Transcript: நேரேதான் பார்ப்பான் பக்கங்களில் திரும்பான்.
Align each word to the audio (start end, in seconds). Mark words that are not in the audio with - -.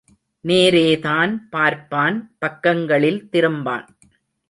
நேரேதான் 0.47 1.33
பார்ப்பான் 1.49 2.35
பக்கங்களில் 2.39 3.29
திரும்பான். 3.31 3.87